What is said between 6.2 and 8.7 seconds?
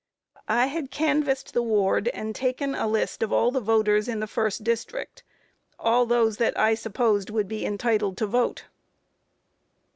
that I supposed would be entitled to vote.